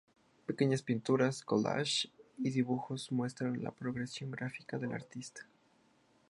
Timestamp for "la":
3.61-3.69